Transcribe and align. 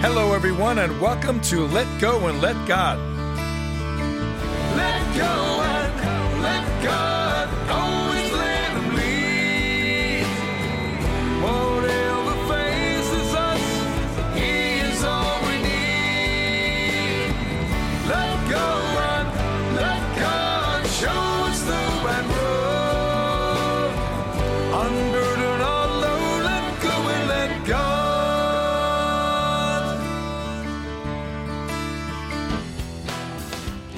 Hello, 0.00 0.32
everyone, 0.32 0.78
and 0.78 1.00
welcome 1.00 1.40
to 1.40 1.66
Let 1.66 2.00
Go 2.00 2.28
and 2.28 2.40
Let 2.40 2.54
God. 2.68 3.00
Let 4.76 5.16
go 5.16 5.67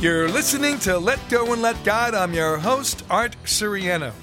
You're 0.01 0.31
listening 0.31 0.79
to 0.79 0.99
Let 0.99 1.21
Go 1.29 1.53
and 1.53 1.61
Let 1.61 1.85
God. 1.85 2.15
I'm 2.15 2.33
your 2.33 2.57
host, 2.57 3.05
Art 3.11 3.37
Siriano. 3.45 4.15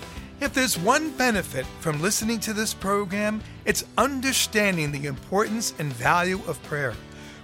If 0.41 0.51
there's 0.51 0.75
one 0.75 1.11
benefit 1.11 1.67
from 1.81 2.01
listening 2.01 2.39
to 2.39 2.53
this 2.53 2.73
program, 2.73 3.43
it's 3.63 3.85
understanding 3.95 4.91
the 4.91 5.05
importance 5.05 5.75
and 5.77 5.93
value 5.93 6.41
of 6.47 6.63
prayer. 6.63 6.95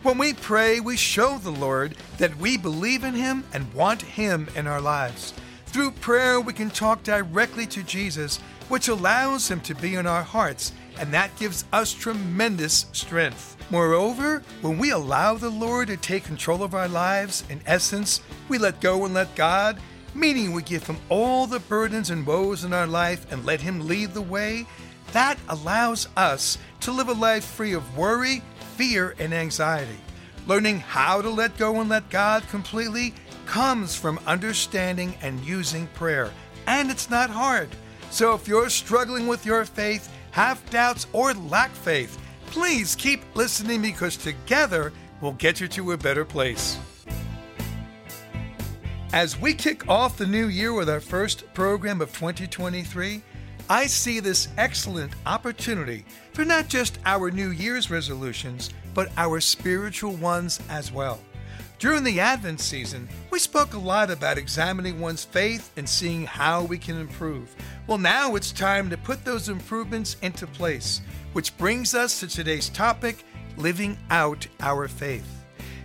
When 0.01 0.17
we 0.17 0.33
pray, 0.33 0.79
we 0.79 0.97
show 0.97 1.37
the 1.37 1.51
Lord 1.51 1.95
that 2.17 2.35
we 2.37 2.57
believe 2.57 3.03
in 3.03 3.13
Him 3.13 3.43
and 3.53 3.71
want 3.71 4.01
Him 4.01 4.47
in 4.55 4.65
our 4.65 4.81
lives. 4.81 5.35
Through 5.67 5.91
prayer, 5.91 6.41
we 6.41 6.53
can 6.53 6.71
talk 6.71 7.03
directly 7.03 7.67
to 7.67 7.83
Jesus, 7.83 8.39
which 8.67 8.87
allows 8.87 9.51
Him 9.51 9.59
to 9.61 9.75
be 9.75 9.93
in 9.93 10.07
our 10.07 10.23
hearts, 10.23 10.73
and 10.99 11.13
that 11.13 11.35
gives 11.37 11.65
us 11.73 11.93
tremendous 11.93 12.85
strength. 12.91 13.57
Moreover, 13.69 14.43
when 14.61 14.77
we 14.77 14.91
allow 14.91 15.35
the 15.35 15.49
Lord 15.49 15.87
to 15.87 15.97
take 15.97 16.23
control 16.23 16.63
of 16.63 16.73
our 16.73 16.87
lives, 16.87 17.43
in 17.49 17.61
essence, 17.65 18.21
we 18.49 18.57
let 18.57 18.81
go 18.81 19.05
and 19.05 19.13
let 19.13 19.35
God, 19.35 19.79
meaning 20.13 20.51
we 20.53 20.61
give 20.61 20.85
Him 20.85 20.97
all 21.09 21.47
the 21.47 21.59
burdens 21.59 22.09
and 22.09 22.25
woes 22.25 22.63
in 22.63 22.73
our 22.73 22.87
life 22.87 23.31
and 23.31 23.45
let 23.45 23.61
Him 23.61 23.87
lead 23.87 24.13
the 24.13 24.21
way, 24.21 24.65
that 25.11 25.37
allows 25.49 26.07
us 26.17 26.57
to 26.81 26.91
live 26.91 27.09
a 27.09 27.13
life 27.13 27.45
free 27.45 27.73
of 27.73 27.97
worry, 27.97 28.41
fear, 28.75 29.15
and 29.19 29.33
anxiety. 29.33 29.97
Learning 30.45 30.79
how 30.79 31.21
to 31.21 31.29
let 31.29 31.57
go 31.57 31.79
and 31.79 31.89
let 31.89 32.09
God 32.09 32.47
completely 32.49 33.13
comes 33.45 33.95
from 33.95 34.19
understanding 34.25 35.15
and 35.21 35.39
using 35.45 35.87
prayer. 35.87 36.31
And 36.67 36.91
it's 36.91 37.09
not 37.09 37.29
hard. 37.29 37.69
So 38.09 38.33
if 38.35 38.47
you're 38.47 38.69
struggling 38.69 39.27
with 39.27 39.45
your 39.45 39.65
faith, 39.65 40.11
have 40.33 40.67
doubts, 40.71 41.05
or 41.13 41.33
lack 41.35 41.69
faith, 41.69 42.19
please 42.47 42.95
keep 42.95 43.21
listening 43.35 43.83
because 43.83 44.17
together 44.17 44.91
we'll 45.21 45.33
get 45.33 45.61
you 45.61 45.67
to 45.67 45.91
a 45.91 45.97
better 45.97 46.25
place. 46.25 46.79
As 49.13 49.39
we 49.39 49.53
kick 49.53 49.87
off 49.87 50.17
the 50.17 50.25
new 50.25 50.47
year 50.47 50.73
with 50.73 50.89
our 50.89 50.99
first 50.99 51.53
program 51.53 52.01
of 52.01 52.11
2023, 52.13 53.21
I 53.69 53.85
see 53.85 54.19
this 54.19 54.47
excellent 54.57 55.13
opportunity 55.27 56.03
for 56.33 56.43
not 56.43 56.67
just 56.67 56.97
our 57.05 57.29
New 57.29 57.51
Year's 57.51 57.91
resolutions, 57.91 58.71
but 58.95 59.11
our 59.17 59.39
spiritual 59.39 60.13
ones 60.13 60.59
as 60.67 60.91
well. 60.91 61.19
During 61.77 62.03
the 62.03 62.19
Advent 62.19 62.59
season, 62.59 63.07
we 63.29 63.39
spoke 63.39 63.73
a 63.73 63.77
lot 63.77 64.09
about 64.09 64.37
examining 64.37 64.99
one's 64.99 65.25
faith 65.25 65.69
and 65.77 65.87
seeing 65.87 66.25
how 66.25 66.63
we 66.63 66.77
can 66.77 66.97
improve. 66.97 67.55
Well, 67.85 67.97
now 67.97 68.35
it's 68.35 68.53
time 68.53 68.89
to 68.91 68.97
put 68.97 69.25
those 69.25 69.49
improvements 69.49 70.15
into 70.21 70.47
place, 70.47 71.01
which 71.33 71.57
brings 71.57 71.93
us 71.93 72.21
to 72.21 72.27
today's 72.27 72.69
topic 72.69 73.25
living 73.57 73.97
out 74.09 74.47
our 74.61 74.87
faith. 74.87 75.27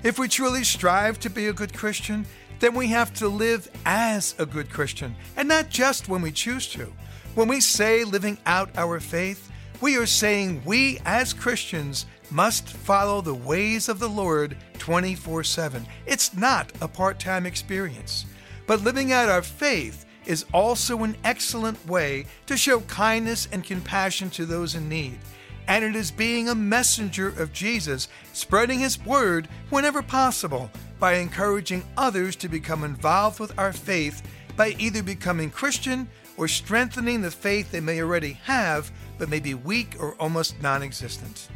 If 0.04 0.16
we 0.16 0.28
truly 0.28 0.62
strive 0.62 1.18
to 1.20 1.30
be 1.30 1.48
a 1.48 1.52
good 1.52 1.74
Christian, 1.74 2.24
then 2.60 2.74
we 2.74 2.86
have 2.88 3.12
to 3.14 3.28
live 3.28 3.68
as 3.84 4.36
a 4.38 4.46
good 4.46 4.70
Christian, 4.70 5.16
and 5.36 5.48
not 5.48 5.70
just 5.70 6.08
when 6.08 6.22
we 6.22 6.30
choose 6.30 6.68
to. 6.68 6.92
When 7.34 7.48
we 7.48 7.60
say 7.60 8.04
living 8.04 8.38
out 8.46 8.70
our 8.76 9.00
faith, 9.00 9.50
we 9.80 9.96
are 9.96 10.06
saying 10.06 10.62
we 10.64 11.00
as 11.04 11.32
Christians 11.32 12.06
must 12.30 12.68
follow 12.68 13.20
the 13.20 13.34
ways 13.34 13.88
of 13.88 13.98
the 13.98 14.08
Lord 14.08 14.56
24 14.78 15.42
7. 15.42 15.84
It's 16.06 16.36
not 16.36 16.70
a 16.80 16.86
part 16.86 17.18
time 17.18 17.44
experience. 17.44 18.24
But 18.68 18.82
living 18.82 19.12
out 19.12 19.28
our 19.28 19.42
faith 19.42 20.04
is 20.28 20.44
also 20.52 21.02
an 21.02 21.16
excellent 21.24 21.84
way 21.88 22.26
to 22.46 22.56
show 22.56 22.80
kindness 22.82 23.48
and 23.50 23.64
compassion 23.64 24.30
to 24.30 24.46
those 24.46 24.76
in 24.76 24.88
need. 24.88 25.18
And 25.66 25.84
it 25.84 25.96
is 25.96 26.10
being 26.10 26.48
a 26.48 26.54
messenger 26.54 27.28
of 27.28 27.52
Jesus, 27.52 28.08
spreading 28.32 28.78
his 28.78 29.04
word 29.04 29.48
whenever 29.70 30.02
possible 30.02 30.70
by 31.00 31.14
encouraging 31.14 31.82
others 31.96 32.36
to 32.36 32.48
become 32.48 32.84
involved 32.84 33.40
with 33.40 33.58
our 33.58 33.72
faith 33.72 34.22
by 34.56 34.74
either 34.78 35.02
becoming 35.02 35.50
Christian 35.50 36.08
or 36.36 36.46
strengthening 36.46 37.22
the 37.22 37.30
faith 37.30 37.70
they 37.70 37.80
may 37.80 38.00
already 38.00 38.32
have 38.44 38.90
but 39.18 39.28
may 39.28 39.40
be 39.40 39.54
weak 39.54 39.96
or 39.98 40.14
almost 40.14 40.60
non 40.62 40.82
existent. 40.82 41.48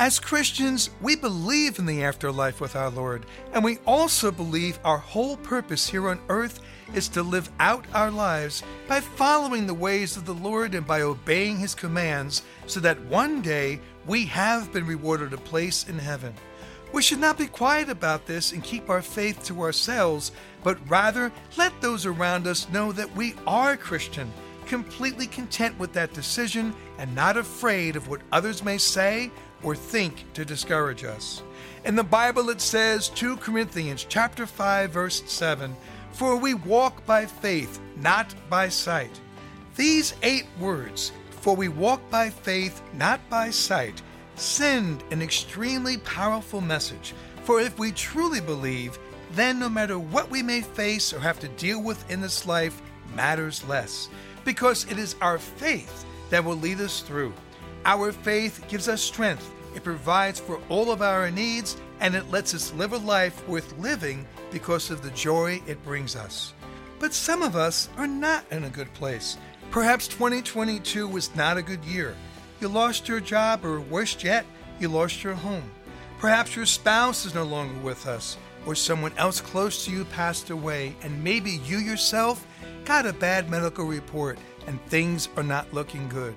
As 0.00 0.18
Christians, 0.18 0.88
we 1.02 1.14
believe 1.14 1.78
in 1.78 1.84
the 1.84 2.04
afterlife 2.04 2.58
with 2.58 2.74
our 2.74 2.88
Lord, 2.88 3.26
and 3.52 3.62
we 3.62 3.76
also 3.86 4.30
believe 4.30 4.78
our 4.82 4.96
whole 4.96 5.36
purpose 5.36 5.90
here 5.90 6.08
on 6.08 6.18
earth 6.30 6.60
is 6.94 7.06
to 7.08 7.22
live 7.22 7.50
out 7.60 7.84
our 7.92 8.10
lives 8.10 8.62
by 8.88 9.00
following 9.00 9.66
the 9.66 9.74
ways 9.74 10.16
of 10.16 10.24
the 10.24 10.32
Lord 10.32 10.74
and 10.74 10.86
by 10.86 11.02
obeying 11.02 11.58
His 11.58 11.74
commands, 11.74 12.40
so 12.66 12.80
that 12.80 12.98
one 13.02 13.42
day 13.42 13.78
we 14.06 14.24
have 14.24 14.72
been 14.72 14.86
rewarded 14.86 15.34
a 15.34 15.36
place 15.36 15.86
in 15.86 15.98
heaven. 15.98 16.32
We 16.94 17.02
should 17.02 17.20
not 17.20 17.36
be 17.36 17.46
quiet 17.46 17.90
about 17.90 18.24
this 18.24 18.52
and 18.52 18.64
keep 18.64 18.88
our 18.88 19.02
faith 19.02 19.44
to 19.44 19.60
ourselves, 19.60 20.32
but 20.64 20.78
rather 20.88 21.30
let 21.58 21.78
those 21.82 22.06
around 22.06 22.46
us 22.46 22.70
know 22.70 22.90
that 22.92 23.14
we 23.14 23.34
are 23.46 23.76
Christian, 23.76 24.32
completely 24.64 25.26
content 25.26 25.78
with 25.78 25.92
that 25.92 26.14
decision 26.14 26.74
and 26.96 27.14
not 27.14 27.36
afraid 27.36 27.96
of 27.96 28.08
what 28.08 28.22
others 28.32 28.64
may 28.64 28.78
say 28.78 29.30
or 29.62 29.74
think 29.74 30.24
to 30.34 30.44
discourage 30.44 31.04
us. 31.04 31.42
In 31.84 31.96
the 31.96 32.04
Bible 32.04 32.50
it 32.50 32.60
says 32.60 33.08
2 33.08 33.36
Corinthians 33.36 34.06
chapter 34.08 34.46
5 34.46 34.90
verse 34.90 35.22
7, 35.26 35.76
"For 36.12 36.36
we 36.36 36.54
walk 36.54 37.04
by 37.06 37.26
faith, 37.26 37.80
not 37.96 38.34
by 38.48 38.68
sight." 38.68 39.20
These 39.76 40.14
8 40.22 40.46
words, 40.58 41.12
"For 41.40 41.56
we 41.56 41.68
walk 41.68 42.00
by 42.10 42.30
faith, 42.30 42.82
not 42.92 43.20
by 43.30 43.50
sight," 43.50 44.02
send 44.36 45.02
an 45.10 45.22
extremely 45.22 45.98
powerful 45.98 46.60
message. 46.60 47.14
For 47.44 47.60
if 47.60 47.78
we 47.78 47.92
truly 47.92 48.40
believe, 48.40 48.98
then 49.32 49.58
no 49.58 49.68
matter 49.68 49.98
what 49.98 50.30
we 50.30 50.42
may 50.42 50.60
face 50.60 51.12
or 51.12 51.20
have 51.20 51.40
to 51.40 51.48
deal 51.48 51.82
with 51.82 52.10
in 52.10 52.20
this 52.20 52.46
life 52.46 52.82
matters 53.14 53.64
less, 53.66 54.08
because 54.44 54.84
it 54.90 54.98
is 54.98 55.16
our 55.20 55.38
faith 55.38 56.04
that 56.30 56.44
will 56.44 56.56
lead 56.56 56.80
us 56.80 57.00
through. 57.00 57.32
Our 57.84 58.12
faith 58.12 58.64
gives 58.68 58.88
us 58.88 59.00
strength, 59.00 59.50
it 59.74 59.84
provides 59.84 60.38
for 60.40 60.60
all 60.68 60.90
of 60.90 61.02
our 61.02 61.30
needs, 61.30 61.76
and 62.00 62.14
it 62.14 62.30
lets 62.30 62.54
us 62.54 62.72
live 62.74 62.92
a 62.92 62.98
life 62.98 63.46
worth 63.48 63.78
living 63.78 64.26
because 64.50 64.90
of 64.90 65.02
the 65.02 65.10
joy 65.10 65.62
it 65.66 65.82
brings 65.84 66.16
us. 66.16 66.52
But 66.98 67.14
some 67.14 67.42
of 67.42 67.56
us 67.56 67.88
are 67.96 68.06
not 68.06 68.44
in 68.50 68.64
a 68.64 68.70
good 68.70 68.92
place. 68.94 69.38
Perhaps 69.70 70.08
2022 70.08 71.06
was 71.08 71.34
not 71.36 71.56
a 71.56 71.62
good 71.62 71.84
year. 71.84 72.14
You 72.60 72.68
lost 72.68 73.08
your 73.08 73.20
job, 73.20 73.64
or 73.64 73.80
worse 73.80 74.22
yet, 74.22 74.44
you 74.78 74.88
lost 74.88 75.22
your 75.22 75.34
home. 75.34 75.70
Perhaps 76.18 76.56
your 76.56 76.66
spouse 76.66 77.24
is 77.24 77.34
no 77.34 77.44
longer 77.44 77.80
with 77.80 78.06
us, 78.06 78.36
or 78.66 78.74
someone 78.74 79.12
else 79.16 79.40
close 79.40 79.84
to 79.84 79.90
you 79.90 80.04
passed 80.06 80.50
away, 80.50 80.94
and 81.02 81.24
maybe 81.24 81.52
you 81.64 81.78
yourself 81.78 82.46
got 82.84 83.06
a 83.06 83.12
bad 83.12 83.48
medical 83.48 83.86
report 83.86 84.38
and 84.66 84.80
things 84.86 85.28
are 85.36 85.42
not 85.42 85.72
looking 85.72 86.08
good. 86.08 86.34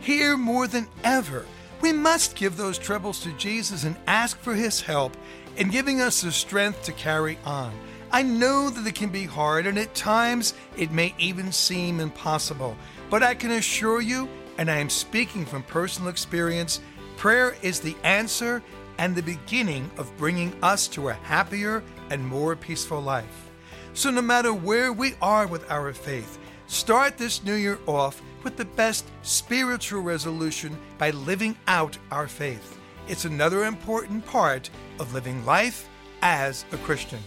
Here 0.00 0.36
more 0.36 0.66
than 0.66 0.88
ever, 1.04 1.46
we 1.80 1.92
must 1.92 2.36
give 2.36 2.56
those 2.56 2.78
troubles 2.78 3.20
to 3.20 3.32
Jesus 3.32 3.84
and 3.84 3.96
ask 4.06 4.38
for 4.38 4.54
his 4.54 4.80
help 4.80 5.16
in 5.56 5.68
giving 5.68 6.00
us 6.00 6.20
the 6.20 6.32
strength 6.32 6.82
to 6.84 6.92
carry 6.92 7.38
on. 7.44 7.72
I 8.12 8.22
know 8.22 8.70
that 8.70 8.86
it 8.86 8.94
can 8.94 9.10
be 9.10 9.24
hard 9.24 9.66
and 9.66 9.78
at 9.78 9.94
times 9.94 10.54
it 10.76 10.90
may 10.90 11.14
even 11.18 11.52
seem 11.52 12.00
impossible, 12.00 12.76
but 13.08 13.22
I 13.22 13.34
can 13.34 13.52
assure 13.52 14.00
you, 14.00 14.28
and 14.58 14.70
I 14.70 14.78
am 14.78 14.90
speaking 14.90 15.46
from 15.46 15.62
personal 15.62 16.10
experience, 16.10 16.80
prayer 17.16 17.56
is 17.62 17.80
the 17.80 17.96
answer 18.02 18.62
and 18.98 19.14
the 19.14 19.22
beginning 19.22 19.90
of 19.96 20.14
bringing 20.18 20.52
us 20.62 20.88
to 20.88 21.08
a 21.08 21.14
happier 21.14 21.82
and 22.10 22.26
more 22.26 22.56
peaceful 22.56 23.00
life. 23.00 23.50
So, 23.94 24.10
no 24.10 24.22
matter 24.22 24.52
where 24.52 24.92
we 24.92 25.14
are 25.22 25.46
with 25.46 25.68
our 25.70 25.92
faith, 25.92 26.38
start 26.66 27.16
this 27.16 27.42
new 27.42 27.54
year 27.54 27.78
off 27.86 28.22
with 28.42 28.56
the 28.56 28.64
best 28.64 29.06
spiritual 29.22 30.00
resolution 30.00 30.76
by 30.98 31.10
living 31.10 31.56
out 31.66 31.96
our 32.10 32.28
faith. 32.28 32.78
It's 33.08 33.24
another 33.24 33.64
important 33.64 34.24
part 34.26 34.70
of 34.98 35.14
living 35.14 35.44
life 35.44 35.88
as 36.22 36.64
a 36.72 36.76
Christian. 36.78 37.20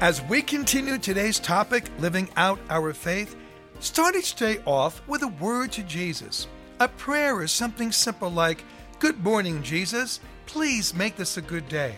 As 0.00 0.22
we 0.22 0.42
continue 0.42 0.98
today's 0.98 1.38
topic, 1.38 1.90
living 1.98 2.28
out 2.36 2.58
our 2.68 2.92
faith, 2.92 3.36
start 3.80 4.16
each 4.16 4.34
day 4.34 4.58
off 4.66 5.00
with 5.06 5.22
a 5.22 5.28
word 5.28 5.72
to 5.72 5.82
Jesus. 5.82 6.46
A 6.80 6.88
prayer 6.88 7.42
is 7.42 7.52
something 7.52 7.92
simple 7.92 8.30
like, 8.30 8.64
Good 8.98 9.22
morning, 9.22 9.62
Jesus. 9.62 10.20
Please 10.46 10.94
make 10.94 11.16
this 11.16 11.36
a 11.36 11.42
good 11.42 11.68
day. 11.68 11.94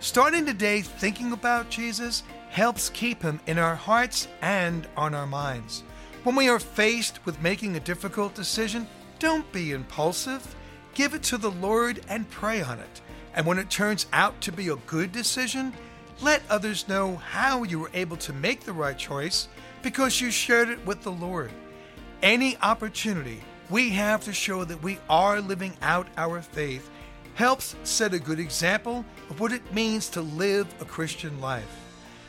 Starting 0.00 0.44
the 0.44 0.54
day 0.54 0.82
thinking 0.82 1.32
about 1.32 1.70
Jesus 1.70 2.22
helps 2.50 2.90
keep 2.90 3.22
him 3.22 3.40
in 3.46 3.58
our 3.58 3.74
hearts 3.74 4.28
and 4.42 4.86
on 4.96 5.14
our 5.14 5.26
minds. 5.26 5.82
When 6.24 6.36
we 6.36 6.48
are 6.48 6.58
faced 6.58 7.24
with 7.26 7.42
making 7.42 7.76
a 7.76 7.80
difficult 7.80 8.34
decision, 8.34 8.86
don't 9.18 9.50
be 9.52 9.72
impulsive. 9.72 10.56
Give 10.94 11.12
it 11.12 11.22
to 11.24 11.36
the 11.36 11.50
Lord 11.50 12.00
and 12.08 12.30
pray 12.30 12.62
on 12.62 12.78
it. 12.78 13.02
And 13.34 13.44
when 13.44 13.58
it 13.58 13.68
turns 13.68 14.06
out 14.10 14.40
to 14.40 14.50
be 14.50 14.68
a 14.68 14.76
good 14.86 15.12
decision, 15.12 15.74
let 16.22 16.40
others 16.48 16.88
know 16.88 17.16
how 17.16 17.62
you 17.64 17.78
were 17.78 17.90
able 17.92 18.16
to 18.16 18.32
make 18.32 18.60
the 18.60 18.72
right 18.72 18.96
choice 18.96 19.48
because 19.82 20.18
you 20.18 20.30
shared 20.30 20.70
it 20.70 20.86
with 20.86 21.02
the 21.02 21.12
Lord. 21.12 21.50
Any 22.22 22.56
opportunity 22.62 23.42
we 23.68 23.90
have 23.90 24.24
to 24.24 24.32
show 24.32 24.64
that 24.64 24.82
we 24.82 24.98
are 25.10 25.42
living 25.42 25.74
out 25.82 26.06
our 26.16 26.40
faith 26.40 26.88
helps 27.34 27.76
set 27.84 28.14
a 28.14 28.18
good 28.18 28.38
example 28.38 29.04
of 29.28 29.40
what 29.40 29.52
it 29.52 29.74
means 29.74 30.08
to 30.08 30.22
live 30.22 30.72
a 30.80 30.86
Christian 30.86 31.38
life. 31.42 31.82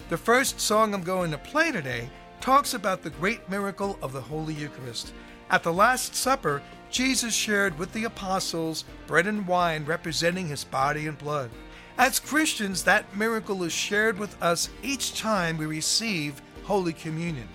The 0.10 0.18
first 0.18 0.60
song 0.60 0.94
I'm 0.94 1.04
going 1.04 1.32
to 1.32 1.38
play 1.38 1.72
today 1.72 2.10
talks 2.46 2.76
about 2.76 3.02
the 3.02 3.10
great 3.10 3.50
miracle 3.50 3.98
of 4.04 4.14
the 4.14 4.22
Holy 4.22 4.54
Eucharist. 4.54 5.12
At 5.50 5.64
the 5.64 5.74
Last 5.74 6.14
Supper, 6.14 6.62
Jesus 6.92 7.34
shared 7.34 7.76
with 7.80 7.92
the 7.92 8.04
apostles 8.04 8.86
bread 9.08 9.26
and 9.26 9.48
wine 9.48 9.84
representing 9.84 10.48
his 10.48 10.64
body 10.64 11.08
and 11.08 11.18
blood. 11.18 11.50
As 11.98 12.20
Christians, 12.20 12.84
that 12.84 13.18
miracle 13.18 13.64
is 13.64 13.74
shared 13.74 14.20
with 14.20 14.40
us 14.44 14.70
each 14.84 15.20
time 15.20 15.58
we 15.58 15.66
receive 15.66 16.40
Holy 16.66 16.94
Communion. 16.94 17.48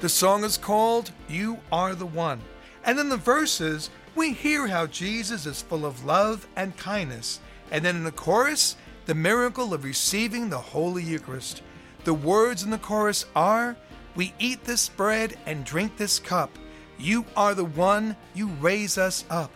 The 0.00 0.10
song 0.10 0.44
is 0.44 0.58
called 0.58 1.10
You 1.26 1.58
Are 1.72 1.94
the 1.94 2.04
One. 2.04 2.42
And 2.84 2.98
in 2.98 3.08
the 3.08 3.16
verses, 3.16 3.88
we 4.14 4.34
hear 4.34 4.66
how 4.66 4.86
Jesus 4.88 5.46
is 5.46 5.62
full 5.62 5.86
of 5.86 6.04
love 6.04 6.46
and 6.54 6.76
kindness. 6.76 7.40
And 7.70 7.82
then 7.82 7.96
in 7.96 8.04
the 8.04 8.12
chorus, 8.12 8.76
the 9.06 9.14
miracle 9.14 9.72
of 9.72 9.84
receiving 9.84 10.50
the 10.50 10.58
Holy 10.58 11.02
Eucharist. 11.02 11.62
The 12.04 12.12
words 12.12 12.62
in 12.62 12.68
the 12.68 12.76
chorus 12.76 13.24
are 13.34 13.76
We 14.14 14.32
eat 14.38 14.64
this 14.64 14.88
bread 14.88 15.36
and 15.46 15.64
drink 15.64 15.96
this 15.96 16.18
cup. 16.18 16.50
You 16.98 17.24
are 17.36 17.54
the 17.54 17.64
one, 17.64 18.16
you 18.34 18.48
raise 18.60 18.98
us 18.98 19.24
up. 19.30 19.50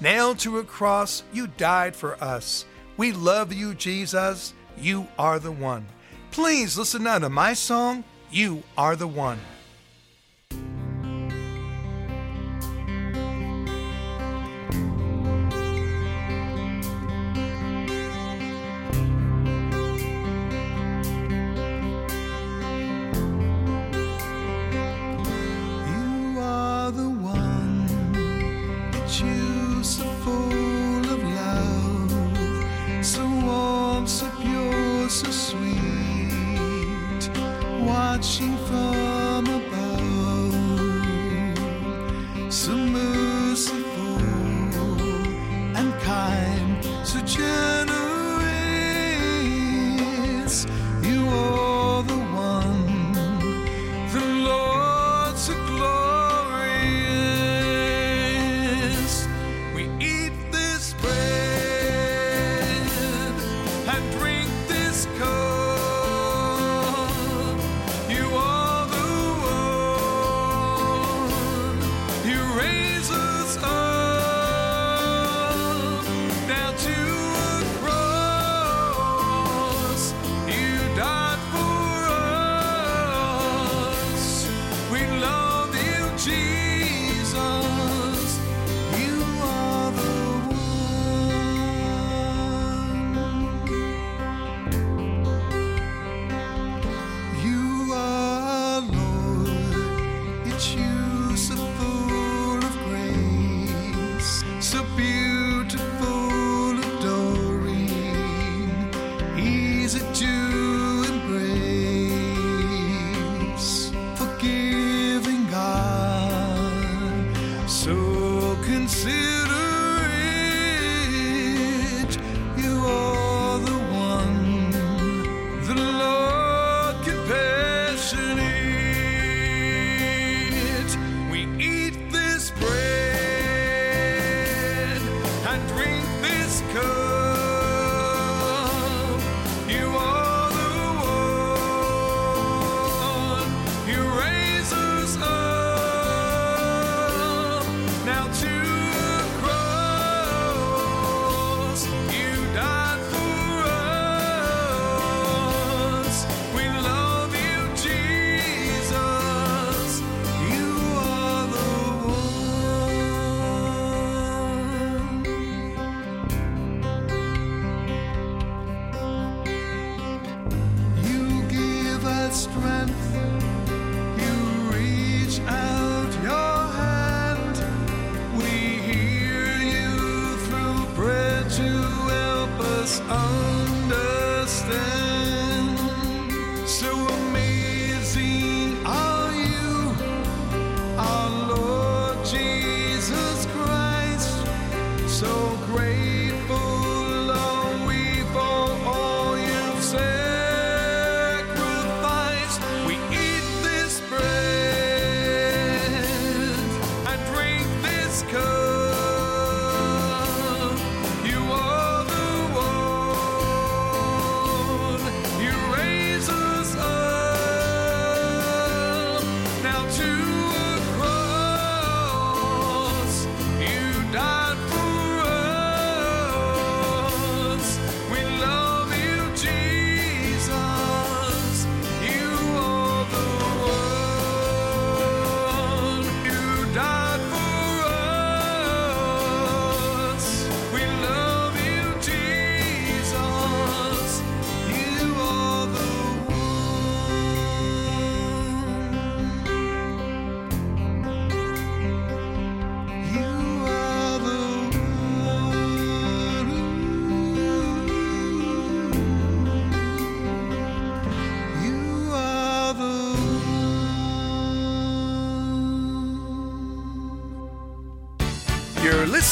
Nailed 0.00 0.38
to 0.40 0.58
a 0.58 0.64
cross, 0.64 1.22
you 1.32 1.46
died 1.46 1.96
for 1.96 2.22
us. 2.22 2.64
We 2.96 3.12
love 3.12 3.52
you, 3.52 3.74
Jesus. 3.74 4.52
You 4.76 5.06
are 5.18 5.38
the 5.38 5.52
one. 5.52 5.86
Please 6.30 6.76
listen 6.78 7.04
now 7.04 7.18
to 7.18 7.28
my 7.28 7.52
song, 7.52 8.04
You 8.30 8.62
Are 8.76 8.96
the 8.96 9.06
One. 9.06 9.38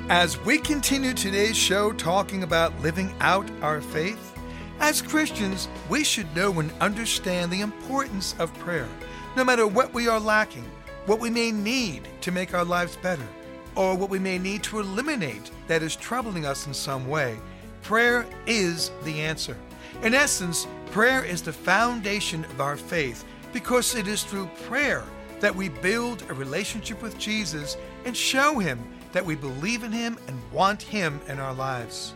As 0.08 0.38
we 0.42 0.58
continue 0.58 1.12
today's 1.12 1.56
show 1.56 1.92
talking 1.92 2.44
about 2.44 2.80
living 2.80 3.12
out 3.18 3.50
our 3.60 3.80
faith, 3.80 4.38
as 4.78 5.02
Christians, 5.02 5.66
we 5.88 6.04
should 6.04 6.32
know 6.36 6.60
and 6.60 6.70
understand 6.80 7.50
the 7.50 7.60
importance 7.60 8.36
of 8.38 8.56
prayer, 8.60 8.88
no 9.36 9.42
matter 9.42 9.66
what 9.66 9.92
we 9.92 10.06
are 10.06 10.20
lacking, 10.20 10.64
what 11.06 11.18
we 11.18 11.28
may 11.28 11.50
need 11.50 12.06
to 12.20 12.30
make 12.30 12.54
our 12.54 12.64
lives 12.64 12.94
better, 13.02 13.26
or 13.74 13.96
what 13.96 14.08
we 14.08 14.20
may 14.20 14.38
need 14.38 14.62
to 14.62 14.78
eliminate 14.78 15.50
that 15.66 15.82
is 15.82 15.96
troubling 15.96 16.46
us 16.46 16.68
in 16.68 16.74
some 16.74 17.08
way. 17.08 17.36
Prayer 17.82 18.26
is 18.46 18.92
the 19.02 19.20
answer. 19.20 19.56
In 20.04 20.14
essence, 20.14 20.68
prayer 20.92 21.24
is 21.24 21.42
the 21.42 21.52
foundation 21.52 22.44
of 22.44 22.60
our 22.60 22.76
faith 22.76 23.24
because 23.52 23.96
it 23.96 24.06
is 24.06 24.22
through 24.22 24.46
prayer 24.68 25.02
that 25.40 25.54
we 25.54 25.68
build 25.68 26.22
a 26.28 26.34
relationship 26.34 27.02
with 27.02 27.18
Jesus 27.18 27.76
and 28.04 28.16
show 28.16 28.60
Him 28.60 28.78
that 29.16 29.24
we 29.24 29.34
believe 29.34 29.82
in 29.82 29.92
Him 29.92 30.18
and 30.28 30.52
want 30.52 30.82
Him 30.82 31.18
in 31.26 31.38
our 31.38 31.54
lives. 31.54 32.12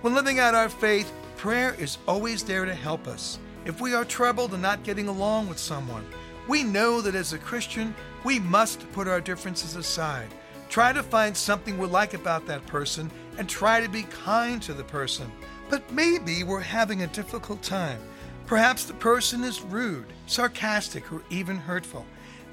When 0.00 0.14
living 0.14 0.40
out 0.40 0.52
our 0.52 0.68
faith, 0.68 1.12
prayer 1.36 1.76
is 1.78 1.98
always 2.08 2.42
there 2.42 2.64
to 2.64 2.74
help 2.74 3.06
us. 3.06 3.38
If 3.66 3.80
we 3.80 3.94
are 3.94 4.04
troubled 4.04 4.52
and 4.52 4.60
not 4.60 4.82
getting 4.82 5.06
along 5.06 5.48
with 5.48 5.60
someone, 5.60 6.04
we 6.48 6.64
know 6.64 7.00
that 7.02 7.14
as 7.14 7.32
a 7.32 7.38
Christian, 7.38 7.94
we 8.24 8.40
must 8.40 8.90
put 8.90 9.06
our 9.06 9.20
differences 9.20 9.76
aside. 9.76 10.26
Try 10.68 10.92
to 10.92 11.04
find 11.04 11.36
something 11.36 11.78
we 11.78 11.86
like 11.86 12.14
about 12.14 12.46
that 12.46 12.66
person 12.66 13.12
and 13.38 13.48
try 13.48 13.80
to 13.80 13.88
be 13.88 14.02
kind 14.02 14.60
to 14.62 14.74
the 14.74 14.82
person. 14.82 15.30
But 15.68 15.88
maybe 15.92 16.42
we're 16.42 16.58
having 16.58 17.02
a 17.02 17.06
difficult 17.06 17.62
time. 17.62 18.00
Perhaps 18.46 18.86
the 18.86 18.94
person 18.94 19.44
is 19.44 19.62
rude, 19.62 20.12
sarcastic, 20.26 21.12
or 21.12 21.22
even 21.30 21.58
hurtful. 21.58 22.04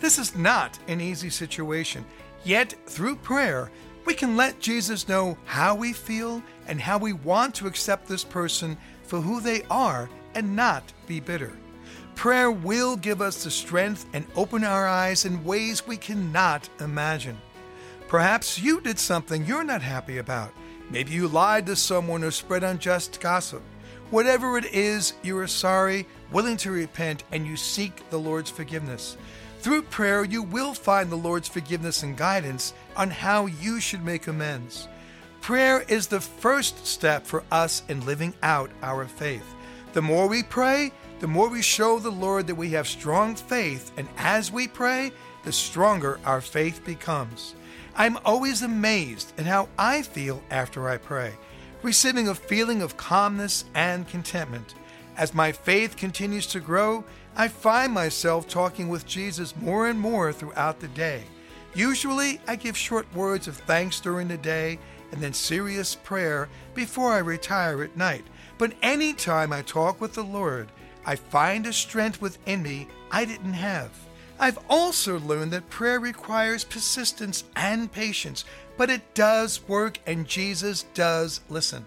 This 0.02 0.20
is 0.20 0.36
not 0.36 0.78
an 0.88 1.02
easy 1.02 1.32
situation. 1.32 2.06
Yet, 2.44 2.76
through 2.86 3.18
prayer, 3.18 3.72
we 4.08 4.14
can 4.14 4.38
let 4.38 4.62
Jesus 4.62 5.10
know 5.10 5.38
how 5.44 5.76
we 5.76 5.92
feel 5.92 6.42
and 6.66 6.80
how 6.80 6.98
we 6.98 7.12
want 7.12 7.54
to 7.56 7.68
accept 7.68 8.08
this 8.08 8.24
person 8.24 8.78
for 9.04 9.20
who 9.20 9.42
they 9.42 9.64
are 9.70 10.10
and 10.34 10.56
not 10.56 10.82
be 11.08 11.20
bitter. 11.20 11.52
Prayer 12.16 12.50
will 12.50 12.96
give 12.96 13.22
us 13.22 13.44
the 13.44 13.52
strength 13.52 14.06
and 14.14 14.26
open 14.34 14.64
our 14.64 14.88
eyes 14.88 15.26
in 15.26 15.44
ways 15.44 15.86
we 15.86 15.98
cannot 15.98 16.70
imagine. 16.80 17.38
Perhaps 18.08 18.58
you 18.58 18.80
did 18.80 18.98
something 18.98 19.46
you're 19.46 19.66
not 19.66 19.82
happy 19.82 20.20
about. 20.20 20.54
Maybe 20.90 21.12
you 21.12 21.28
lied 21.28 21.66
to 21.66 21.76
someone 21.76 22.24
or 22.24 22.32
spread 22.32 22.64
unjust 22.64 23.20
gossip. 23.20 23.62
Whatever 24.10 24.58
it 24.58 24.74
is, 24.74 25.14
you 25.22 25.38
are 25.38 25.48
sorry, 25.48 26.08
willing 26.32 26.56
to 26.58 26.72
repent, 26.72 27.26
and 27.34 27.46
you 27.46 27.58
seek 27.58 28.10
the 28.10 28.18
Lord's 28.18 28.50
forgiveness. 28.50 29.18
Through 29.60 29.84
prayer, 29.84 30.24
you 30.24 30.44
will 30.44 30.74
find 30.74 31.10
the 31.10 31.16
Lord's 31.16 31.48
forgiveness 31.48 32.04
and 32.04 32.16
guidance 32.16 32.74
on 32.96 33.10
how 33.10 33.48
you 33.48 33.80
should 33.80 34.04
make 34.04 34.28
amends. 34.28 34.88
Prayer 35.42 35.84
is 35.88 36.08
the 36.08 36.22
first 36.22 36.86
step 36.86 37.26
for 37.26 37.44
us 37.52 37.84
in 37.90 38.06
living 38.06 38.34
out 38.44 38.70
our 38.82 39.06
faith. 39.06 39.56
The 39.94 40.02
more 40.02 40.28
we 40.28 40.44
pray, 40.44 40.92
the 41.20 41.28
more 41.28 41.50
we 41.50 41.62
show 41.62 41.98
the 41.98 42.12
Lord 42.12 42.46
that 42.48 42.56
we 42.56 42.70
have 42.70 42.88
strong 42.88 43.36
faith, 43.36 43.92
and 43.98 44.08
as 44.18 44.52
we 44.52 44.68
pray, 44.68 45.12
the 45.44 45.52
stronger 45.52 46.20
our 46.26 46.42
faith 46.42 46.86
becomes. 46.86 47.56
I'm 47.96 48.18
always 48.26 48.62
amazed 48.62 49.34
at 49.40 49.48
how 49.48 49.70
I 49.80 50.04
feel 50.04 50.44
after 50.52 50.88
I 50.88 50.98
pray, 50.98 51.34
receiving 51.82 52.28
a 52.28 52.36
feeling 52.36 52.84
of 52.84 52.98
calmness 52.98 53.66
and 53.74 54.08
contentment. 54.08 54.76
As 55.18 55.34
my 55.34 55.52
faith 55.52 55.98
continues 55.98 56.46
to 56.48 56.60
grow, 56.60 57.04
I 57.40 57.48
find 57.48 57.94
myself 57.94 58.48
talking 58.48 58.90
with 58.90 59.06
Jesus 59.06 59.56
more 59.58 59.90
and 59.90 60.00
more 60.00 60.34
throughout 60.34 60.80
the 60.80 60.88
day. 60.88 61.22
Usually, 61.76 62.42
I 62.48 62.56
give 62.56 62.76
short 62.76 63.06
words 63.14 63.48
of 63.48 63.56
thanks 63.56 64.00
during 64.00 64.28
the 64.28 64.40
day 64.40 64.80
and 65.12 65.22
then 65.22 65.34
serious 65.34 65.94
prayer 65.94 66.50
before 66.74 67.14
I 67.14 67.20
retire 67.20 67.84
at 67.84 67.96
night. 67.96 68.26
But 68.58 68.74
any 68.82 69.14
time 69.14 69.54
I 69.54 69.62
talk 69.62 70.02
with 70.02 70.14
the 70.14 70.24
Lord, 70.24 70.72
I 71.06 71.16
find 71.16 71.68
a 71.68 71.74
strength 71.74 72.20
within 72.24 72.64
me 72.64 72.88
I 73.12 73.24
didn't 73.24 73.54
have. 73.54 73.92
I've 74.40 74.58
also 74.68 75.20
learned 75.20 75.52
that 75.54 75.70
prayer 75.70 76.00
requires 76.00 76.64
persistence 76.64 77.44
and 77.56 77.92
patience, 77.92 78.46
but 78.78 78.90
it 78.90 79.14
does 79.14 79.68
work 79.68 80.00
and 80.08 80.28
Jesus 80.28 80.86
does 80.96 81.42
listen. 81.50 81.86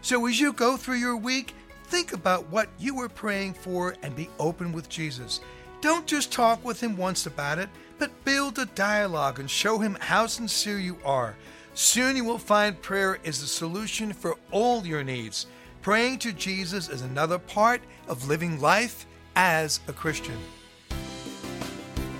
So 0.00 0.24
as 0.26 0.38
you 0.38 0.52
go 0.52 0.76
through 0.76 0.96
your 0.96 1.16
week, 1.16 1.54
think 1.92 2.14
about 2.14 2.48
what 2.48 2.70
you 2.78 2.94
were 2.94 3.08
praying 3.10 3.52
for 3.52 3.94
and 4.02 4.16
be 4.16 4.30
open 4.38 4.72
with 4.72 4.88
Jesus. 4.88 5.40
Don't 5.82 6.06
just 6.06 6.32
talk 6.32 6.64
with 6.64 6.80
him 6.82 6.96
once 6.96 7.26
about 7.26 7.58
it, 7.58 7.68
but 7.98 8.24
build 8.24 8.58
a 8.58 8.64
dialogue 8.64 9.38
and 9.38 9.50
show 9.50 9.78
him 9.78 9.98
how 10.00 10.26
sincere 10.26 10.78
you 10.78 10.96
are. 11.04 11.36
Soon 11.74 12.16
you 12.16 12.24
will 12.24 12.38
find 12.38 12.80
prayer 12.80 13.18
is 13.24 13.42
the 13.42 13.46
solution 13.46 14.14
for 14.14 14.38
all 14.50 14.86
your 14.86 15.04
needs. 15.04 15.48
Praying 15.82 16.20
to 16.20 16.32
Jesus 16.32 16.88
is 16.88 17.02
another 17.02 17.38
part 17.38 17.82
of 18.08 18.26
living 18.26 18.58
life 18.58 19.04
as 19.36 19.80
a 19.86 19.92
Christian. 19.92 20.38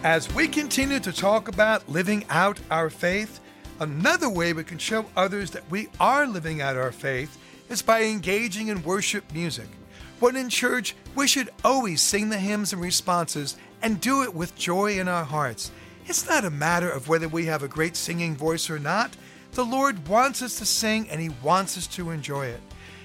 As 0.04 0.30
we 0.34 0.48
continue 0.48 1.00
to 1.00 1.12
talk 1.12 1.48
about 1.48 1.88
living 1.88 2.26
out 2.28 2.60
our 2.70 2.90
faith, 2.90 3.40
another 3.80 4.28
way 4.28 4.52
we 4.52 4.64
can 4.64 4.76
show 4.76 5.06
others 5.16 5.50
that 5.52 5.70
we 5.70 5.88
are 5.98 6.26
living 6.26 6.60
out 6.60 6.76
our 6.76 6.92
faith 6.92 7.38
is 7.72 7.80
by 7.80 8.02
engaging 8.02 8.68
in 8.68 8.82
worship 8.82 9.24
music. 9.32 9.66
When 10.20 10.36
in 10.36 10.50
church, 10.50 10.94
we 11.16 11.26
should 11.26 11.48
always 11.64 12.02
sing 12.02 12.28
the 12.28 12.38
hymns 12.38 12.74
and 12.74 12.82
responses 12.82 13.56
and 13.80 13.98
do 13.98 14.22
it 14.22 14.34
with 14.34 14.54
joy 14.54 14.98
in 15.00 15.08
our 15.08 15.24
hearts. 15.24 15.70
It's 16.04 16.28
not 16.28 16.44
a 16.44 16.50
matter 16.50 16.90
of 16.90 17.08
whether 17.08 17.28
we 17.28 17.46
have 17.46 17.62
a 17.62 17.68
great 17.68 17.96
singing 17.96 18.36
voice 18.36 18.68
or 18.68 18.78
not. 18.78 19.16
The 19.52 19.64
Lord 19.64 20.06
wants 20.06 20.42
us 20.42 20.58
to 20.58 20.66
sing 20.66 21.08
and 21.08 21.18
He 21.18 21.30
wants 21.42 21.78
us 21.78 21.86
to 21.88 22.10
enjoy 22.10 22.46
it. 22.46 22.60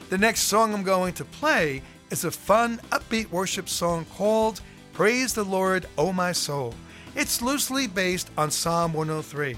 The 0.09 0.17
next 0.17 0.41
song 0.41 0.73
I'm 0.73 0.83
going 0.83 1.13
to 1.13 1.23
play 1.23 1.81
is 2.11 2.25
a 2.25 2.31
fun, 2.31 2.81
upbeat 2.91 3.31
worship 3.31 3.69
song 3.69 4.05
called 4.17 4.59
Praise 4.91 5.33
the 5.33 5.45
Lord, 5.45 5.85
O 5.97 6.11
My 6.11 6.33
Soul. 6.33 6.73
It's 7.15 7.41
loosely 7.41 7.87
based 7.87 8.29
on 8.37 8.51
Psalm 8.51 8.93
103. 8.93 9.55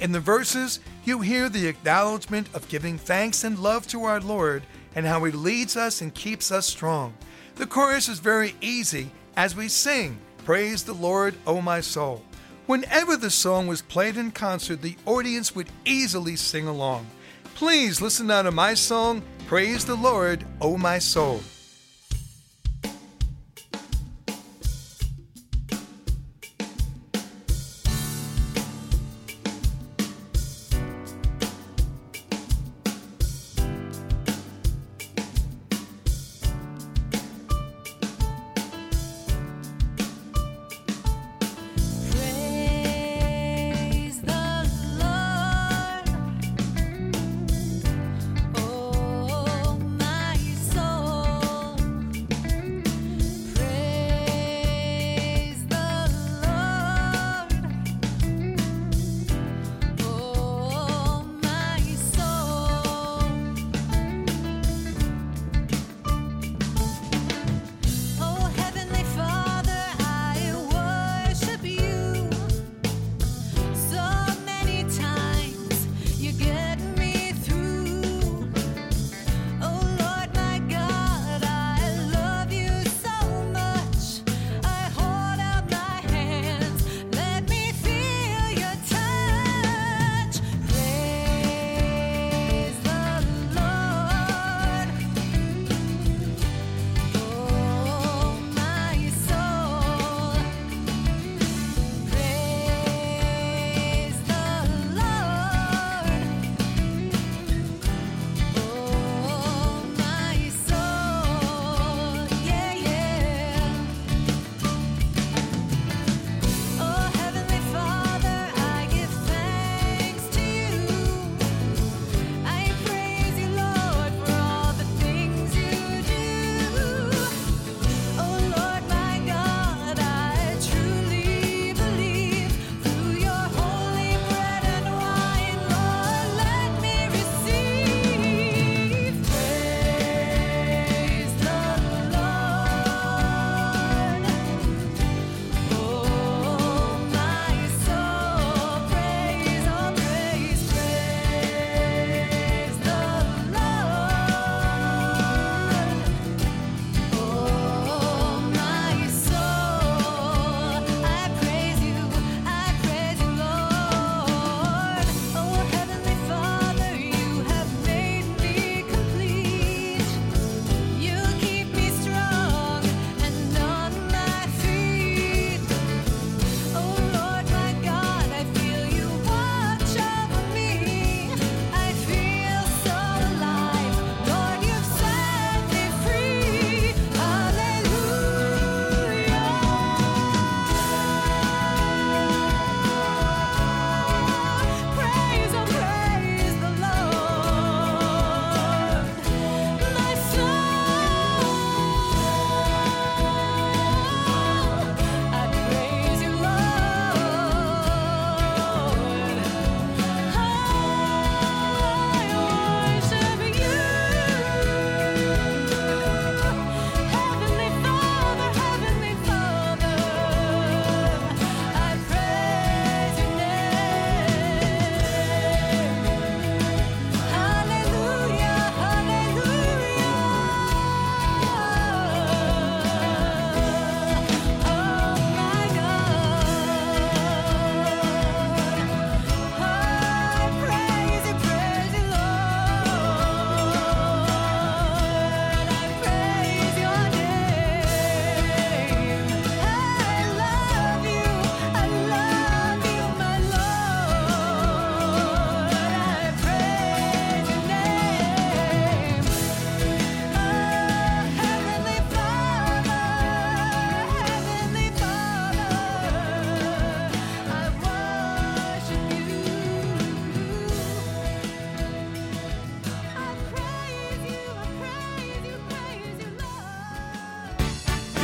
In 0.00 0.12
the 0.12 0.20
verses, 0.20 0.78
you 1.04 1.20
hear 1.20 1.48
the 1.48 1.66
acknowledgement 1.66 2.48
of 2.54 2.68
giving 2.68 2.98
thanks 2.98 3.42
and 3.42 3.58
love 3.58 3.86
to 3.88 4.04
our 4.04 4.20
Lord 4.20 4.62
and 4.94 5.04
how 5.04 5.24
He 5.24 5.32
leads 5.32 5.76
us 5.76 6.00
and 6.00 6.14
keeps 6.14 6.52
us 6.52 6.66
strong. 6.66 7.14
The 7.56 7.66
chorus 7.66 8.08
is 8.08 8.20
very 8.20 8.54
easy 8.60 9.10
as 9.36 9.56
we 9.56 9.68
sing, 9.68 10.18
Praise 10.44 10.84
the 10.84 10.94
Lord, 10.94 11.34
O 11.46 11.60
my 11.60 11.80
soul. 11.80 12.22
Whenever 12.66 13.16
the 13.16 13.30
song 13.30 13.66
was 13.66 13.82
played 13.82 14.16
in 14.16 14.30
concert, 14.30 14.82
the 14.82 14.96
audience 15.04 15.54
would 15.54 15.68
easily 15.84 16.36
sing 16.36 16.68
along. 16.68 17.06
Please 17.54 18.00
listen 18.00 18.28
now 18.28 18.42
to 18.42 18.52
my 18.52 18.74
song, 18.74 19.22
Praise 19.48 19.84
the 19.84 19.96
Lord, 19.96 20.44
O 20.60 20.76
my 20.76 20.98
soul. 20.98 21.40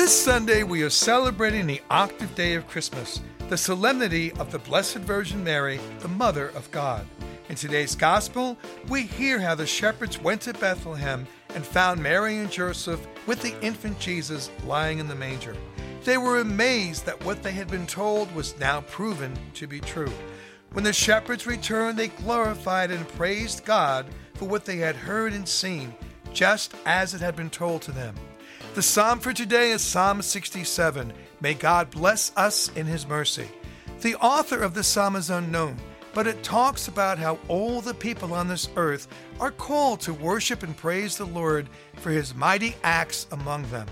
This 0.01 0.19
Sunday, 0.19 0.63
we 0.63 0.81
are 0.81 0.89
celebrating 0.89 1.67
the 1.67 1.79
octave 1.91 2.33
day 2.33 2.55
of 2.55 2.67
Christmas, 2.67 3.21
the 3.49 3.55
solemnity 3.55 4.31
of 4.31 4.51
the 4.51 4.57
Blessed 4.57 4.97
Virgin 4.97 5.43
Mary, 5.43 5.79
the 5.99 6.07
Mother 6.07 6.47
of 6.55 6.69
God. 6.71 7.05
In 7.49 7.55
today's 7.55 7.93
Gospel, 7.93 8.57
we 8.89 9.03
hear 9.03 9.39
how 9.39 9.53
the 9.53 9.67
shepherds 9.67 10.19
went 10.19 10.41
to 10.41 10.53
Bethlehem 10.53 11.27
and 11.53 11.63
found 11.63 12.01
Mary 12.01 12.37
and 12.37 12.49
Joseph 12.49 13.05
with 13.27 13.43
the 13.43 13.53
infant 13.61 13.99
Jesus 13.99 14.49
lying 14.65 14.97
in 14.97 15.07
the 15.07 15.13
manger. 15.13 15.55
They 16.03 16.17
were 16.17 16.39
amazed 16.39 17.05
that 17.05 17.23
what 17.23 17.43
they 17.43 17.51
had 17.51 17.67
been 17.67 17.85
told 17.85 18.33
was 18.33 18.59
now 18.59 18.81
proven 18.81 19.37
to 19.53 19.67
be 19.67 19.79
true. 19.79 20.11
When 20.73 20.83
the 20.83 20.93
shepherds 20.93 21.45
returned, 21.45 21.99
they 21.99 22.07
glorified 22.07 22.89
and 22.89 23.07
praised 23.09 23.65
God 23.65 24.07
for 24.33 24.45
what 24.45 24.65
they 24.65 24.77
had 24.77 24.95
heard 24.95 25.33
and 25.33 25.47
seen, 25.47 25.93
just 26.33 26.73
as 26.87 27.13
it 27.13 27.21
had 27.21 27.35
been 27.35 27.51
told 27.51 27.83
to 27.83 27.91
them. 27.91 28.15
The 28.73 28.81
psalm 28.81 29.19
for 29.19 29.33
today 29.33 29.71
is 29.71 29.81
Psalm 29.81 30.21
67. 30.21 31.11
May 31.41 31.53
God 31.55 31.91
bless 31.91 32.31
us 32.37 32.71
in 32.77 32.85
his 32.85 33.05
mercy. 33.05 33.49
The 33.99 34.15
author 34.15 34.63
of 34.63 34.73
the 34.73 34.81
psalm 34.81 35.17
is 35.17 35.29
unknown, 35.29 35.75
but 36.13 36.25
it 36.25 36.41
talks 36.41 36.87
about 36.87 37.19
how 37.19 37.37
all 37.49 37.81
the 37.81 37.93
people 37.93 38.33
on 38.33 38.47
this 38.47 38.69
earth 38.77 39.09
are 39.41 39.51
called 39.51 39.99
to 40.01 40.13
worship 40.13 40.63
and 40.63 40.75
praise 40.75 41.17
the 41.17 41.25
Lord 41.25 41.67
for 41.95 42.11
his 42.11 42.33
mighty 42.33 42.77
acts 42.81 43.27
among 43.33 43.69
them. 43.71 43.87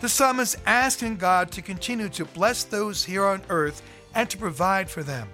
The 0.00 0.08
psalm 0.08 0.38
is 0.38 0.56
asking 0.66 1.16
God 1.16 1.50
to 1.50 1.60
continue 1.60 2.08
to 2.10 2.24
bless 2.24 2.62
those 2.62 3.02
here 3.02 3.24
on 3.24 3.42
earth 3.48 3.82
and 4.14 4.30
to 4.30 4.38
provide 4.38 4.88
for 4.88 5.02
them. 5.02 5.28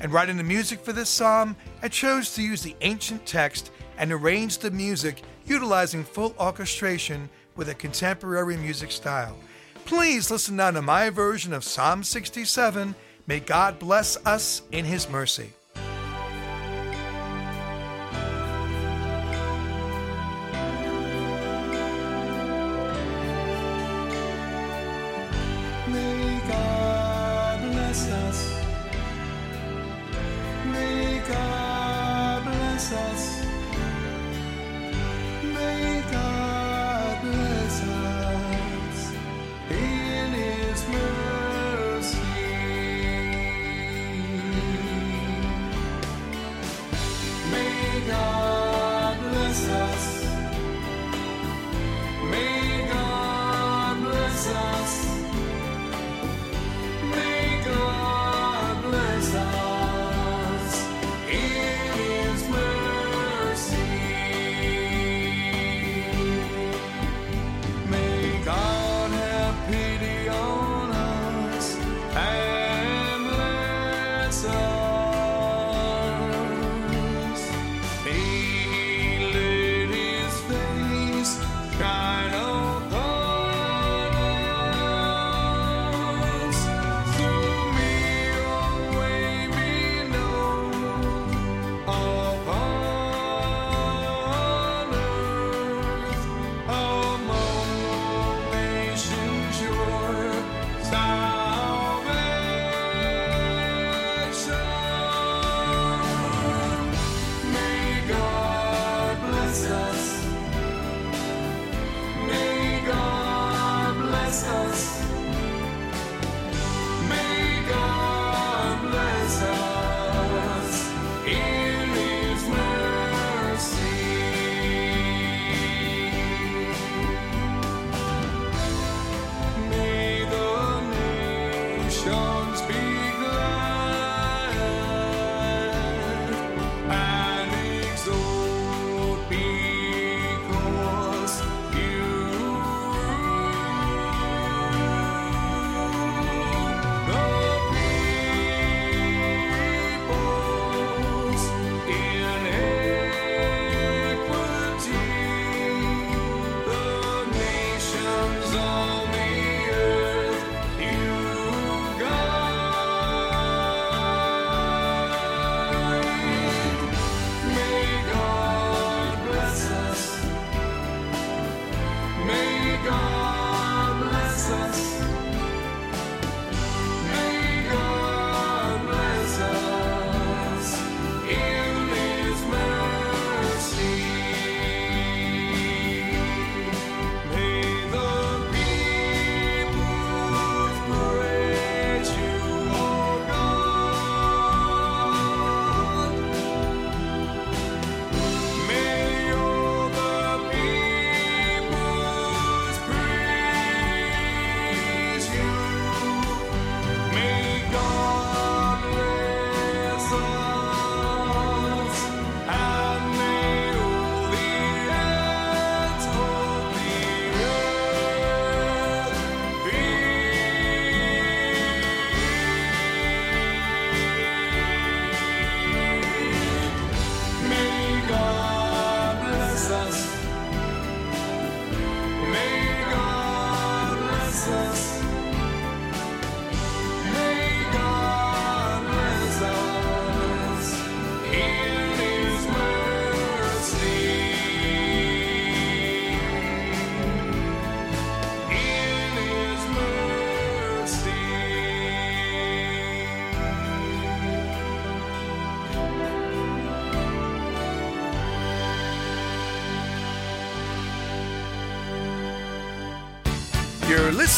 And 0.00 0.14
writing 0.14 0.38
the 0.38 0.44
music 0.44 0.80
for 0.80 0.94
this 0.94 1.10
psalm, 1.10 1.56
I 1.82 1.88
chose 1.88 2.34
to 2.36 2.42
use 2.42 2.62
the 2.62 2.76
ancient 2.80 3.26
text 3.26 3.70
and 3.98 4.10
arrange 4.10 4.56
the 4.56 4.70
music 4.70 5.20
utilizing 5.44 6.04
full 6.04 6.34
orchestration 6.40 7.28
with 7.56 7.68
a 7.68 7.74
contemporary 7.74 8.56
music 8.56 8.90
style. 8.90 9.36
Please 9.84 10.30
listen 10.30 10.56
now 10.56 10.70
to 10.70 10.82
my 10.82 11.10
version 11.10 11.52
of 11.52 11.64
Psalm 11.64 12.02
67. 12.04 12.94
May 13.26 13.40
God 13.40 13.78
bless 13.78 14.16
us 14.26 14.62
in 14.72 14.84
His 14.84 15.08
mercy. 15.08 15.52
May 25.88 26.40
God 26.48 26.79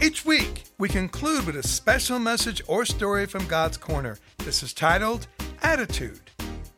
Each 0.00 0.24
week, 0.24 0.62
we 0.78 0.88
conclude 0.88 1.44
with 1.44 1.56
a 1.56 1.66
special 1.66 2.20
message 2.20 2.62
or 2.68 2.84
story 2.84 3.26
from 3.26 3.44
God's 3.48 3.76
Corner. 3.76 4.16
This 4.38 4.62
is 4.62 4.72
titled 4.72 5.26
Attitude. 5.60 6.20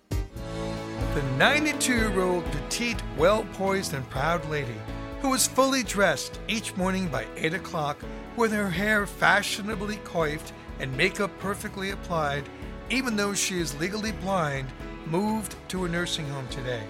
The 0.09 1.23
92 1.37 1.93
year 1.93 2.21
old 2.21 2.51
petite, 2.51 3.03
well 3.19 3.45
poised, 3.53 3.93
and 3.93 4.09
proud 4.09 4.49
lady 4.49 4.81
who 5.21 5.29
was 5.29 5.47
fully 5.47 5.83
dressed 5.83 6.41
each 6.49 6.75
morning 6.79 7.09
by 7.09 7.27
8 7.37 7.53
o'clock 7.53 7.99
with 8.37 8.53
her 8.53 8.71
hair 8.71 9.07
fashionably 9.07 9.97
coiffed 9.97 10.55
and 10.79 10.97
makeup 10.97 11.31
perfectly 11.41 11.91
applied, 11.91 12.49
even 12.89 13.17
though 13.17 13.35
she 13.35 13.61
is 13.61 13.79
legally 13.79 14.13
blind, 14.13 14.69
moved 15.05 15.57
to 15.69 15.85
a 15.85 15.89
nursing 15.91 16.27
home 16.29 16.49
today. 16.49 16.85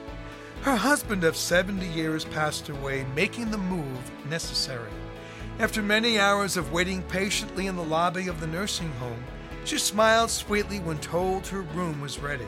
Her 0.62 0.76
husband 0.76 1.24
of 1.24 1.36
70 1.36 1.84
years 1.88 2.24
passed 2.24 2.68
away, 2.68 3.04
making 3.16 3.50
the 3.50 3.58
move 3.58 4.12
necessary. 4.28 4.92
After 5.60 5.82
many 5.82 6.18
hours 6.18 6.56
of 6.56 6.72
waiting 6.72 7.02
patiently 7.02 7.66
in 7.66 7.76
the 7.76 7.84
lobby 7.84 8.28
of 8.28 8.40
the 8.40 8.46
nursing 8.46 8.90
home, 8.92 9.22
she 9.66 9.76
smiled 9.76 10.30
sweetly 10.30 10.78
when 10.80 10.96
told 11.00 11.46
her 11.48 11.60
room 11.60 12.00
was 12.00 12.18
ready. 12.18 12.46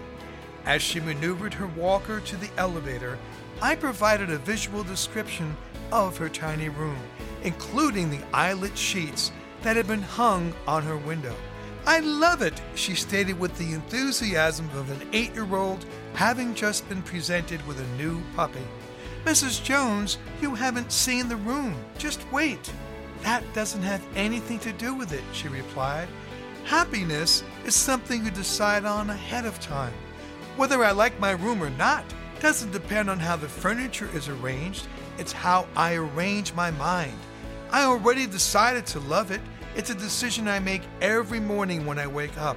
As 0.64 0.80
she 0.80 0.98
maneuvered 0.98 1.52
her 1.52 1.66
walker 1.66 2.20
to 2.20 2.36
the 2.38 2.48
elevator, 2.56 3.18
I 3.60 3.74
provided 3.74 4.30
a 4.30 4.38
visual 4.38 4.82
description 4.82 5.54
of 5.92 6.16
her 6.16 6.30
tiny 6.30 6.70
room, 6.70 6.96
including 7.42 8.08
the 8.08 8.24
eyelet 8.32 8.78
sheets 8.78 9.30
that 9.60 9.76
had 9.76 9.86
been 9.86 10.00
hung 10.00 10.54
on 10.66 10.82
her 10.82 10.96
window. 10.96 11.36
I 11.84 12.00
love 12.00 12.40
it, 12.40 12.62
she 12.76 12.94
stated 12.94 13.38
with 13.38 13.54
the 13.58 13.74
enthusiasm 13.74 14.70
of 14.70 14.90
an 14.90 15.06
eight 15.12 15.34
year 15.34 15.54
old 15.54 15.84
having 16.14 16.54
just 16.54 16.88
been 16.88 17.02
presented 17.02 17.66
with 17.66 17.78
a 17.78 18.02
new 18.02 18.22
puppy. 18.34 18.66
Mrs. 19.26 19.62
Jones, 19.62 20.16
you 20.40 20.54
haven't 20.54 20.90
seen 20.90 21.28
the 21.28 21.36
room. 21.36 21.76
Just 21.98 22.24
wait. 22.32 22.72
That 23.22 23.44
doesn't 23.54 23.82
have 23.82 24.04
anything 24.16 24.58
to 24.60 24.72
do 24.72 24.94
with 24.94 25.12
it, 25.12 25.22
she 25.32 25.48
replied. 25.48 26.08
Happiness 26.64 27.42
is 27.64 27.74
something 27.74 28.24
you 28.24 28.30
decide 28.30 28.84
on 28.84 29.10
ahead 29.10 29.46
of 29.46 29.60
time. 29.60 29.92
Whether 30.56 30.84
I 30.84 30.90
like 30.90 31.18
my 31.18 31.32
room 31.32 31.62
or 31.62 31.70
not 31.70 32.04
doesn't 32.40 32.72
depend 32.72 33.08
on 33.08 33.18
how 33.18 33.36
the 33.36 33.48
furniture 33.48 34.08
is 34.14 34.28
arranged, 34.28 34.86
it's 35.18 35.32
how 35.32 35.66
I 35.76 35.94
arrange 35.94 36.54
my 36.54 36.70
mind. 36.72 37.16
I 37.70 37.84
already 37.84 38.26
decided 38.26 38.86
to 38.86 39.00
love 39.00 39.30
it. 39.30 39.40
It's 39.76 39.90
a 39.90 39.94
decision 39.94 40.48
I 40.48 40.58
make 40.58 40.82
every 41.00 41.40
morning 41.40 41.86
when 41.86 41.98
I 41.98 42.06
wake 42.06 42.36
up. 42.36 42.56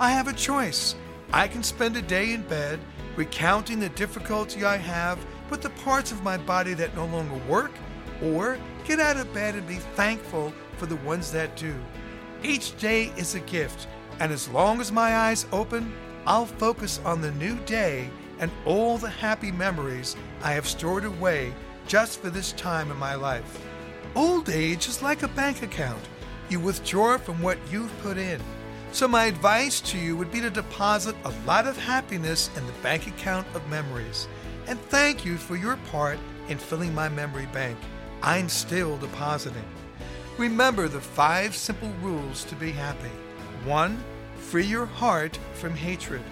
I 0.00 0.10
have 0.10 0.28
a 0.28 0.32
choice. 0.32 0.94
I 1.32 1.48
can 1.48 1.62
spend 1.62 1.96
a 1.96 2.02
day 2.02 2.32
in 2.32 2.42
bed 2.42 2.78
recounting 3.16 3.80
the 3.80 3.88
difficulty 3.90 4.64
I 4.64 4.76
have 4.76 5.18
with 5.50 5.62
the 5.62 5.70
parts 5.70 6.12
of 6.12 6.22
my 6.22 6.36
body 6.36 6.74
that 6.74 6.94
no 6.94 7.06
longer 7.06 7.40
work, 7.48 7.72
or 8.22 8.58
get 8.86 9.00
out 9.00 9.16
of 9.16 9.32
bed 9.34 9.56
and 9.56 9.66
be 9.66 9.76
thankful 9.96 10.52
for 10.76 10.86
the 10.86 10.96
ones 10.96 11.32
that 11.32 11.56
do. 11.56 11.74
Each 12.42 12.76
day 12.78 13.12
is 13.16 13.34
a 13.34 13.40
gift, 13.40 13.88
and 14.20 14.32
as 14.32 14.48
long 14.48 14.80
as 14.80 14.92
my 14.92 15.16
eyes 15.16 15.46
open, 15.52 15.92
I'll 16.26 16.46
focus 16.46 17.00
on 17.04 17.20
the 17.20 17.32
new 17.32 17.56
day 17.60 18.10
and 18.38 18.50
all 18.64 18.98
the 18.98 19.10
happy 19.10 19.50
memories 19.50 20.16
I 20.42 20.52
have 20.52 20.66
stored 20.66 21.04
away 21.04 21.52
just 21.86 22.20
for 22.20 22.30
this 22.30 22.52
time 22.52 22.90
in 22.90 22.96
my 22.98 23.14
life. 23.14 23.60
Old 24.14 24.50
age 24.50 24.88
is 24.88 25.02
like 25.02 25.22
a 25.22 25.28
bank 25.28 25.62
account. 25.62 26.02
You 26.48 26.60
withdraw 26.60 27.18
from 27.18 27.42
what 27.42 27.58
you've 27.70 27.96
put 28.02 28.18
in. 28.18 28.40
So, 28.92 29.08
my 29.08 29.24
advice 29.24 29.80
to 29.82 29.98
you 29.98 30.16
would 30.16 30.30
be 30.30 30.40
to 30.40 30.48
deposit 30.48 31.16
a 31.24 31.32
lot 31.44 31.66
of 31.66 31.76
happiness 31.76 32.50
in 32.56 32.66
the 32.66 32.72
bank 32.74 33.06
account 33.06 33.46
of 33.54 33.68
memories. 33.68 34.28
And 34.68 34.80
thank 34.80 35.24
you 35.24 35.36
for 35.36 35.56
your 35.56 35.76
part 35.90 36.18
in 36.48 36.58
filling 36.58 36.94
my 36.94 37.08
memory 37.08 37.46
bank. 37.52 37.76
I'm 38.26 38.48
still 38.48 38.96
depositing. 38.96 39.62
Remember 40.36 40.88
the 40.88 41.00
five 41.00 41.54
simple 41.54 41.92
rules 42.02 42.42
to 42.46 42.56
be 42.56 42.72
happy. 42.72 43.12
1. 43.64 44.04
Free 44.36 44.64
your 44.64 44.86
heart 44.86 45.38
from 45.54 45.76
hatred. 45.76 46.22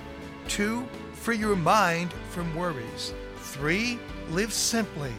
2. 0.49 0.85
Free 1.13 1.37
your 1.37 1.55
mind 1.55 2.13
from 2.31 2.53
worries. 2.57 3.15
3. 3.37 3.97
Live 4.31 4.53
simply. 4.53 5.13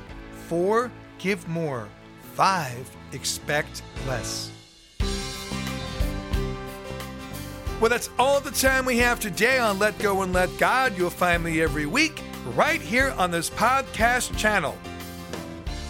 4. 0.50 0.92
Give 1.18 1.48
more. 1.48 1.88
5. 2.34 2.98
Expect 3.14 3.82
less. 4.06 4.52
Well, 7.80 7.90
that's 7.90 8.10
all 8.20 8.42
the 8.42 8.52
time 8.52 8.84
we 8.84 8.98
have 8.98 9.22
today 9.22 9.60
on 9.60 9.80
Let 9.80 9.98
Go 10.00 10.24
and 10.24 10.34
Let 10.34 10.50
God. 10.58 10.98
You'll 10.98 11.10
find 11.10 11.42
me 11.42 11.62
every 11.62 11.86
week 11.86 12.22
right 12.54 12.82
here 12.82 13.16
on 13.18 13.32
this 13.32 13.50
podcast 13.50 14.38
channel. 14.38 14.78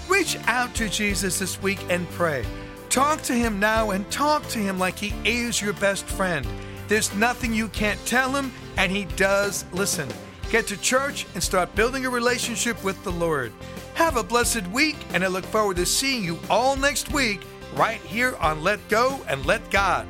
Reach 0.08 0.38
out 0.46 0.74
to 0.76 0.88
Jesus 0.90 1.40
this 1.40 1.62
week 1.62 1.80
and 1.90 2.10
pray. 2.12 2.46
Talk 2.90 3.22
to 3.24 3.34
him 3.34 3.60
now 3.60 3.92
and 3.92 4.10
talk 4.12 4.48
to 4.50 4.60
him 4.60 4.78
like 4.80 4.98
he 4.98 5.14
is 5.30 5.62
your 5.62 5.74
best 5.74 6.06
friend. 6.06 6.46
There's 6.88 7.14
nothing 7.16 7.54
you 7.54 7.68
can't 7.70 8.04
tell 8.06 8.32
him, 8.32 8.52
and 8.78 8.92
he 8.92 9.06
does 9.16 9.66
listen. 9.74 10.08
Get 10.52 10.68
to 10.68 10.78
church 10.78 11.26
and 11.34 11.42
start 11.42 11.76
building 11.76 12.06
a 12.06 12.10
relationship 12.10 12.82
with 12.84 13.04
the 13.04 13.12
Lord. 13.12 13.52
Have 13.96 14.18
a 14.18 14.24
blessed 14.24 14.68
week, 14.68 14.96
and 15.14 15.24
I 15.24 15.28
look 15.28 15.46
forward 15.46 15.78
to 15.78 15.86
seeing 15.86 16.24
you 16.24 16.40
all 16.50 16.76
next 16.76 17.12
week 17.12 17.42
right 17.76 18.00
here 18.02 18.36
on 18.38 18.64
Let 18.64 18.88
Go 18.88 19.22
and 19.28 19.46
Let 19.46 19.70
God. 19.72 20.08